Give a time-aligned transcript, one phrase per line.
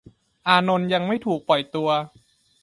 [0.47, 1.89] อานนท์ยังไม่ถูกปล่อยตัว